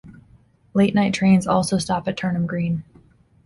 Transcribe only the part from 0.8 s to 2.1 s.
night trains also stop